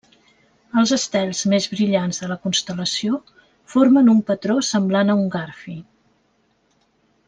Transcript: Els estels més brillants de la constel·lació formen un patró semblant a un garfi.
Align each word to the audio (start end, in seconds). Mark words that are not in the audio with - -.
Els 0.81 0.93
estels 0.95 1.41
més 1.51 1.67
brillants 1.73 2.21
de 2.23 2.31
la 2.33 2.39
constel·lació 2.47 3.21
formen 3.77 4.09
un 4.17 4.27
patró 4.33 4.59
semblant 4.73 5.15
a 5.17 5.21
un 5.25 5.31
garfi. 5.41 5.79